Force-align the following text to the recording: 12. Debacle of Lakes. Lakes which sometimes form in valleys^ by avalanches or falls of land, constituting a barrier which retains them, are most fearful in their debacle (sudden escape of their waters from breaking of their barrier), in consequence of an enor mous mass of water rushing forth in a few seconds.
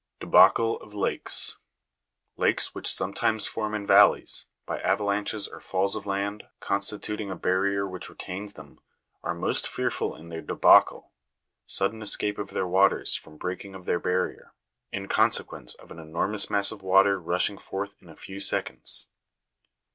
12. 0.19 0.31
Debacle 0.31 0.77
of 0.81 0.95
Lakes. 0.95 1.59
Lakes 2.35 2.73
which 2.73 2.91
sometimes 2.91 3.45
form 3.45 3.75
in 3.75 3.85
valleys^ 3.85 4.45
by 4.65 4.79
avalanches 4.81 5.47
or 5.47 5.59
falls 5.59 5.95
of 5.95 6.07
land, 6.07 6.45
constituting 6.59 7.29
a 7.29 7.35
barrier 7.35 7.87
which 7.87 8.09
retains 8.09 8.53
them, 8.53 8.79
are 9.21 9.35
most 9.35 9.67
fearful 9.67 10.15
in 10.15 10.29
their 10.29 10.41
debacle 10.41 11.11
(sudden 11.67 12.01
escape 12.01 12.39
of 12.39 12.49
their 12.49 12.65
waters 12.67 13.13
from 13.13 13.37
breaking 13.37 13.75
of 13.75 13.85
their 13.85 13.99
barrier), 13.99 14.55
in 14.91 15.07
consequence 15.07 15.75
of 15.75 15.91
an 15.91 15.97
enor 15.97 16.27
mous 16.27 16.49
mass 16.49 16.71
of 16.71 16.81
water 16.81 17.19
rushing 17.19 17.59
forth 17.59 17.95
in 18.01 18.09
a 18.09 18.15
few 18.15 18.39
seconds. 18.39 19.09